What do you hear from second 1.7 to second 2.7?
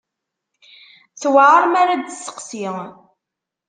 ara d-testeqsi.